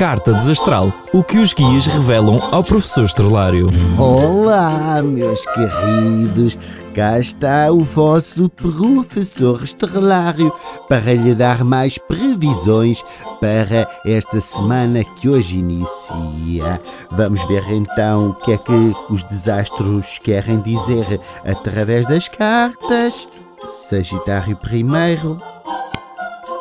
[0.00, 3.66] Carta Desastral, o que os guias revelam ao professor Estrelário.
[3.98, 6.56] Olá, meus queridos,
[6.94, 10.50] cá está o vosso professor Estrelário
[10.88, 13.04] para lhe dar mais previsões
[13.42, 16.80] para esta semana que hoje inicia.
[17.10, 23.28] Vamos ver então o que é que os desastros querem dizer através das cartas.
[23.66, 25.38] Sagitário primeiro,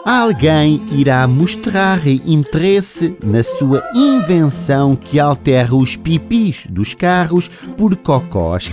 [0.09, 8.71] Alguém irá mostrar interesse na sua invenção que altera os pipis dos carros por cocós.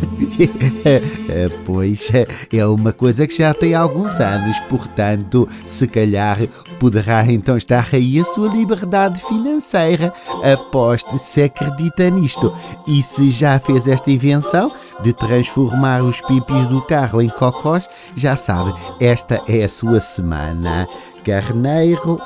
[1.66, 2.10] pois
[2.50, 6.38] é uma coisa que já tem alguns anos, portanto, se calhar
[6.80, 10.14] poderá então estar aí a sua liberdade financeira.
[10.42, 12.50] Aposte se acredita nisto.
[12.86, 14.72] E se já fez esta invenção
[15.02, 20.88] de transformar os pipis do carro em cocós, já sabe, esta é a sua semana.
[21.26, 22.20] Carneiro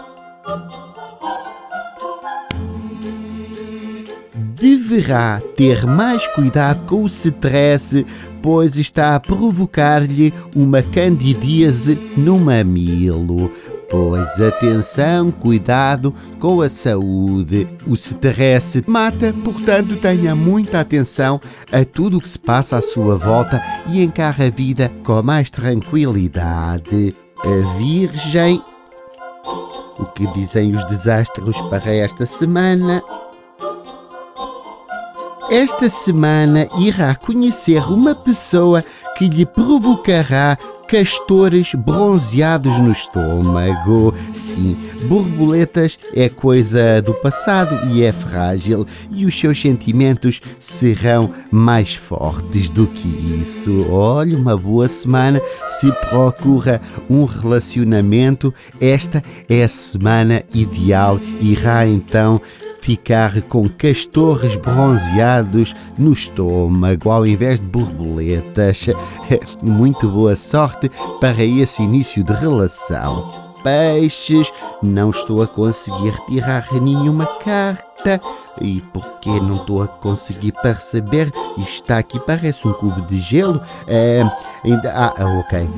[4.60, 8.04] deverá ter mais cuidado com o stress,
[8.42, 13.50] pois está a provocar-lhe uma candidíase no mamilo.
[13.88, 17.66] Pois atenção, cuidado com a saúde.
[17.86, 21.40] O stress mata, portanto, tenha muita atenção
[21.72, 25.48] a tudo o que se passa à sua volta e encara a vida com mais
[25.48, 27.16] tranquilidade.
[27.42, 28.62] A Virgem
[30.00, 33.02] o que dizem os desastres para esta semana?
[35.50, 38.84] Esta semana irá conhecer uma pessoa
[39.18, 40.56] que lhe provocará
[40.90, 44.12] castores bronzeados no estômago.
[44.32, 44.76] Sim,
[45.08, 52.70] borboletas é coisa do passado e é frágil, e os seus sentimentos serão mais fortes
[52.70, 53.86] do que isso.
[53.88, 58.52] Olha, uma boa semana se procura um relacionamento.
[58.80, 61.20] Esta é a semana ideal.
[61.40, 62.40] Irá então
[62.80, 68.86] ficar com castores bronzeados no estômago ao invés de borboletas.
[69.62, 70.79] Muito boa sorte
[71.20, 73.49] para esse início de relação.
[73.62, 78.20] Peixes, não estou a conseguir tirar nenhuma carta.
[78.60, 81.32] E porque não estou a conseguir perceber?
[81.58, 83.60] Está aqui, parece um cubo de gelo.
[83.86, 84.22] É,
[84.64, 85.68] ainda, ah, ok.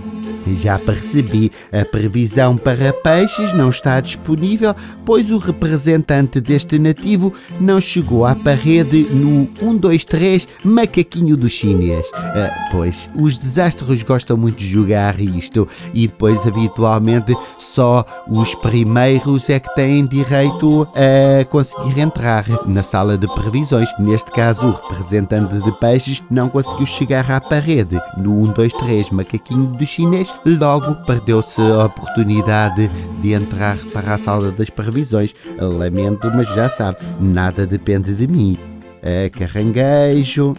[0.55, 1.51] Já percebi.
[1.73, 8.35] A previsão para peixes não está disponível, pois o representante deste nativo não chegou à
[8.35, 12.09] parede no 1, 2, 3 macaquinho do chinês.
[12.15, 17.37] Ah, pois, os desastres gostam muito de jogar isto e depois, habitualmente,
[17.73, 23.89] só os primeiros é que têm direito a conseguir entrar na sala de previsões.
[23.99, 27.99] Neste caso, o representante de peixes não conseguiu chegar à parede.
[28.19, 32.89] No 1, 2, 3 macaquinho do chinês, logo perdeu-se a oportunidade
[33.21, 35.35] de entrar para a sala das previsões.
[35.59, 38.59] Lamento, mas já sabe, nada depende de mim.
[39.01, 40.55] É caranguejo.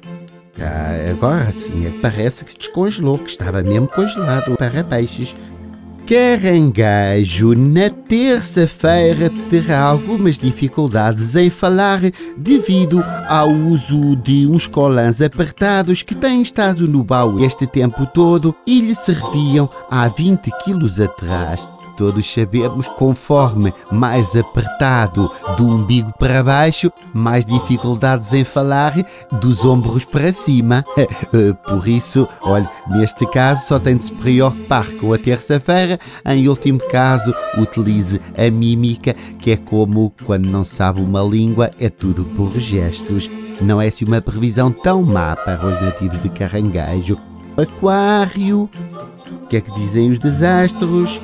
[0.60, 5.36] Ah, agora sim, parece que descongelou, que estava mesmo congelado para peixes.
[6.14, 12.02] Caranguejo, na terça-feira terá algumas dificuldades em falar
[12.38, 18.54] devido ao uso de uns colãs apertados que têm estado no baú este tempo todo
[18.68, 26.44] e lhe serviam há 20 quilos atrás todos sabemos, conforme mais apertado do umbigo para
[26.44, 28.94] baixo, mais dificuldades em falar
[29.40, 30.84] dos ombros para cima.
[31.68, 36.00] Por isso, olha, neste caso só tem de se preocupar com a terça-feira.
[36.26, 41.90] Em último caso, utilize a mímica, que é como quando não sabe uma língua, é
[41.90, 43.30] tudo por gestos.
[43.62, 47.18] Não é se uma previsão tão má para os nativos de Caranguejo.
[47.56, 48.70] Aquário,
[49.32, 51.22] o que é que dizem os desastros?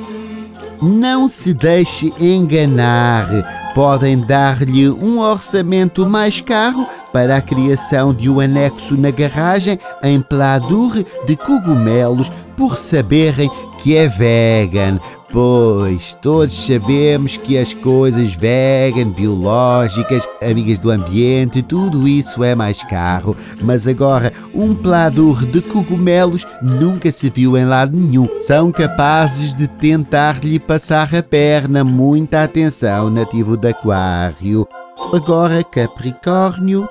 [0.82, 3.28] Não se deixe enganar.
[3.76, 10.22] Podem dar-lhe um orçamento mais caro para a criação de um anexo na garagem em
[10.22, 13.52] Pladur de cogumelos por saberem
[13.82, 15.00] que é vegan.
[15.32, 22.84] Pois todos sabemos que as coisas vegan, biológicas, amigas do ambiente, tudo isso é mais
[22.84, 23.36] caro.
[23.62, 28.28] Mas agora, um pladur de cogumelos nunca se viu em lado nenhum.
[28.42, 31.84] São capazes de tentar-lhe passar a perna.
[31.84, 34.68] Muita atenção, nativo de Aquário.
[35.12, 36.88] Agora, Capricórnio.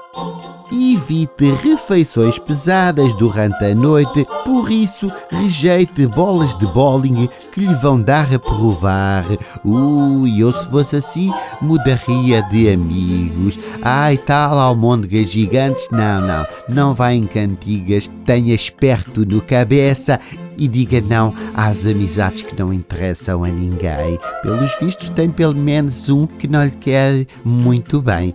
[0.71, 8.03] Evite refeições pesadas durante a noite, por isso rejeite bolas de bowling que lhe vão
[8.03, 9.25] dar a provar.
[9.65, 11.33] Ui, eu se fosse assim,
[11.63, 13.59] mudaria de amigos.
[13.83, 20.21] Ai, tal almôndegas gigantes, não, não, não vai em cantigas, tenha esperto no cabeça
[20.59, 24.19] e diga não às amizades que não interessam a ninguém.
[24.43, 28.35] Pelos vistos, tem pelo menos um que não lhe quer muito bem.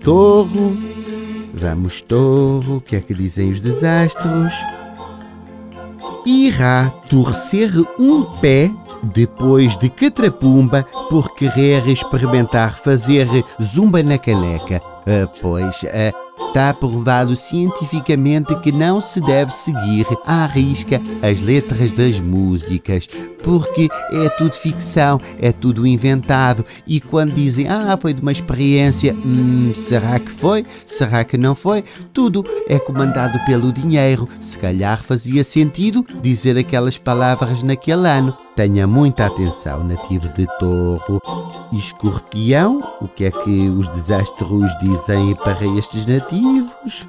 [0.00, 0.76] Torro,
[1.54, 4.52] vamos, Torro, o que é que dizem os desastros?
[6.26, 8.70] Irá torcer um pé
[9.14, 13.28] depois de Catrapumba por querer experimentar fazer
[13.62, 14.82] zumba na caneca.
[15.06, 16.25] Ah, pois, ah,
[16.56, 23.06] Está provado cientificamente que não se deve seguir à risca as letras das músicas,
[23.42, 26.64] porque é tudo ficção, é tudo inventado.
[26.86, 30.64] E quando dizem, ah, foi de uma experiência, hum, será que foi?
[30.86, 31.84] Será que não foi?
[32.14, 34.26] Tudo é comandado pelo dinheiro.
[34.40, 38.45] Se calhar fazia sentido dizer aquelas palavras naquele ano.
[38.56, 41.20] Tenha muita atenção, nativo de touro.
[41.70, 47.06] Escorpião, o que é que os desastros dizem para estes nativos?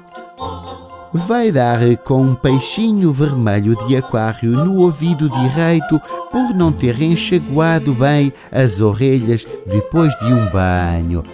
[1.10, 5.98] Vai dar com um peixinho vermelho de aquário no ouvido direito
[6.30, 11.24] por não ter enxaguado bem as orelhas depois de um banho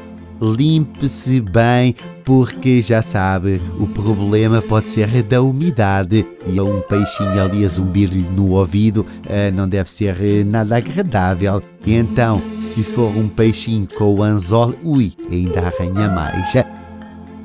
[0.40, 1.94] limpe-se bem,
[2.25, 8.28] porque já sabe, o problema pode ser da umidade e um peixinho ali a zumbir-lhe
[8.31, 11.62] no ouvido eh, não deve ser eh, nada agradável.
[11.86, 16.54] Então, se for um peixinho com o anzol, ui, ainda arranha mais.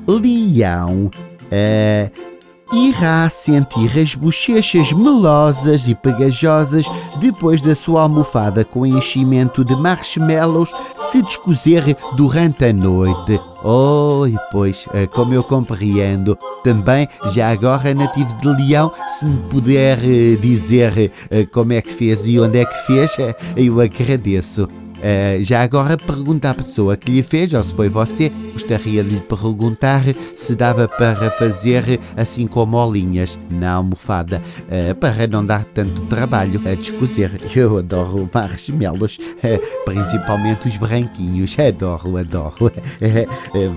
[0.06, 1.10] Leão.
[1.52, 2.29] Uh,
[2.72, 6.86] irá sentir as bochechas melosas e pegajosas
[7.18, 13.40] depois da sua almofada com enchimento de marshmallows se descozer durante a noite.
[13.62, 16.36] Oh, e pois, eh, como eu compreendo.
[16.64, 21.92] Também, já agora, nativo de Leão, se me puder eh, dizer eh, como é que
[21.92, 23.16] fez e onde é que fez,
[23.56, 24.68] eu agradeço.
[25.00, 29.10] Uh, já agora pergunta à pessoa que lhe fez, ou se foi você, gostaria de
[29.10, 30.02] lhe perguntar
[30.36, 36.60] se dava para fazer assim com molinhas na almofada, uh, para não dar tanto trabalho
[36.66, 37.30] a descozer.
[37.56, 42.70] Eu adoro marshmallows, uh, principalmente os branquinhos, adoro, adoro.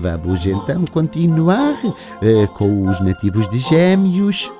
[0.00, 1.74] Vamos então continuar
[2.54, 4.50] com os nativos de Gêmeos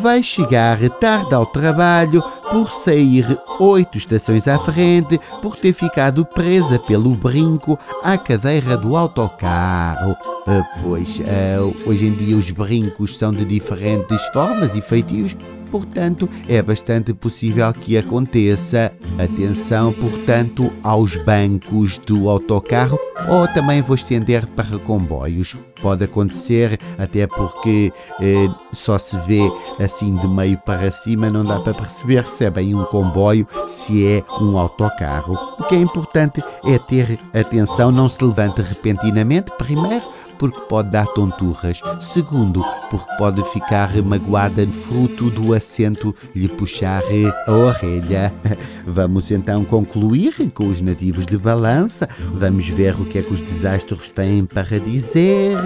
[0.00, 3.26] vai chegar tarde ao trabalho por sair
[3.58, 10.16] oito estações à frente por ter ficado presa pelo brinco à cadeira do autocarro.
[10.46, 15.36] Ah, pois ah, hoje em dia os brincos são de diferentes formas e feitios
[15.70, 18.92] portanto, é bastante possível que aconteça.
[19.22, 22.98] Atenção, portanto, aos bancos do autocarro
[23.28, 25.56] ou também vou estender para comboios.
[25.82, 29.40] Pode acontecer, até porque eh, só se vê
[29.82, 34.06] assim de meio para cima, não dá para perceber se é bem um comboio, se
[34.06, 35.34] é um autocarro.
[35.58, 40.04] O que é importante é ter atenção, não se levante repentinamente, primeiro,
[40.40, 41.82] porque pode dar tonturras.
[42.00, 47.02] Segundo, porque pode ficar magoada fruto do assento lhe puxar
[47.46, 48.32] a orelha.
[48.86, 52.08] Vamos então concluir com os nativos de balança.
[52.32, 55.58] Vamos ver o que é que os desastros têm para dizer.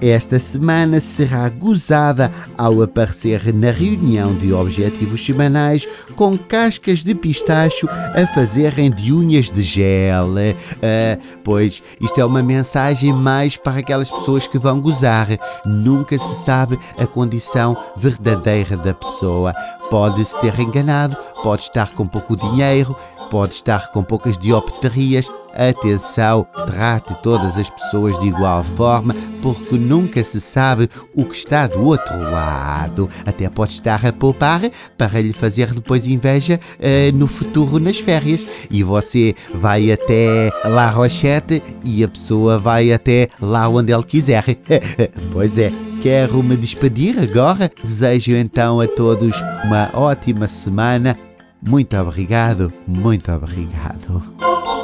[0.00, 7.88] Esta semana será gozada ao aparecer na reunião de objetivos semanais com cascas de pistacho
[7.90, 10.28] a fazerem de unhas de gel.
[10.28, 15.28] Uh, pois isto é uma mensagem mais para aquelas pessoas que vão gozar.
[15.66, 19.52] Nunca se sabe a condição verdadeira da pessoa.
[19.90, 22.94] Pode-se ter enganado, pode estar com pouco dinheiro,
[23.30, 25.28] pode estar com poucas diopterias.
[25.58, 31.66] Atenção, trate todas as pessoas de igual forma, porque nunca se sabe o que está
[31.66, 33.08] do outro lado.
[33.26, 34.60] Até pode estar a poupar
[34.96, 38.46] para lhe fazer depois inveja uh, no futuro nas férias.
[38.70, 44.44] E você vai até La Rochette e a pessoa vai até lá onde ele quiser.
[45.32, 45.72] pois é.
[46.00, 47.68] Quero me despedir agora.
[47.82, 51.18] Desejo então a todos uma ótima semana
[51.60, 54.22] muito obrigado, muito obrigado.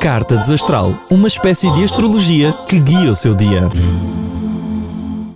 [0.05, 3.71] Carta Desastral, uma espécie de astrologia que guia o seu dia.